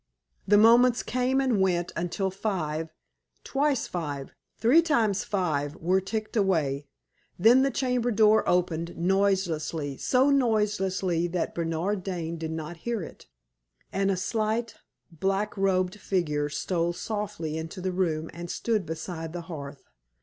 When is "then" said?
7.37-7.61